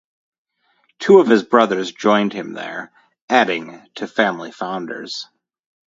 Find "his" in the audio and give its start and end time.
1.27-1.43